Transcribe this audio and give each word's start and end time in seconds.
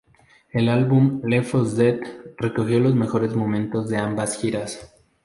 El 0.51 0.67
álbum 0.69 1.21
"Left 1.23 1.47
for 1.51 1.71
Dead" 1.75 1.99
recogió 2.37 2.79
los 2.79 2.95
mejores 2.95 3.35
momentos 3.35 3.87
de 3.87 3.97
ambas 3.97 4.35
giras. 4.39 4.91